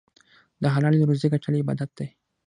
[0.61, 2.07] د حلالې روزۍ ګټل عبادت دی.